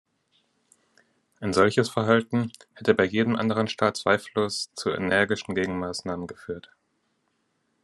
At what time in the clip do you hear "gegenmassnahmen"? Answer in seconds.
5.53-6.25